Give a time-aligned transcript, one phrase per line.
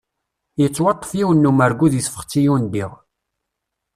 [0.61, 2.91] Yettwaṭṭef yiwen n umergu deg texfet i undiɣ.